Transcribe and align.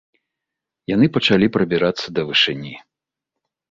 Яны 0.95 1.05
пачалі 1.19 1.51
прабірацца 1.59 2.07
да 2.19 2.29
вышыні. 2.33 2.77